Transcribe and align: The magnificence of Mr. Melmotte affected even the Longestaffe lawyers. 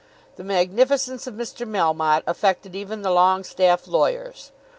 The 0.35 0.43
magnificence 0.43 1.27
of 1.27 1.35
Mr. 1.35 1.63
Melmotte 1.69 2.23
affected 2.25 2.75
even 2.75 3.03
the 3.03 3.11
Longestaffe 3.11 3.87
lawyers. 3.87 4.51